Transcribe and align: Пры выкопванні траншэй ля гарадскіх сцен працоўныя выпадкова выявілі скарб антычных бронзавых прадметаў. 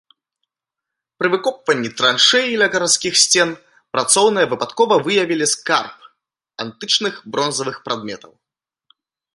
Пры 1.19 1.27
выкопванні 1.33 1.89
траншэй 1.99 2.47
ля 2.61 2.67
гарадскіх 2.77 3.13
сцен 3.25 3.49
працоўныя 3.97 4.45
выпадкова 4.55 4.93
выявілі 5.09 5.45
скарб 5.53 5.97
антычных 6.65 7.13
бронзавых 7.37 7.77
прадметаў. 7.89 8.31